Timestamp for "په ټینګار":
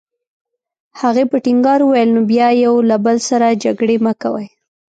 1.31-1.79